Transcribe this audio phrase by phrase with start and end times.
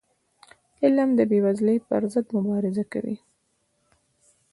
[0.83, 3.17] علم د بېوزلی پر ضد مبارزه کوي.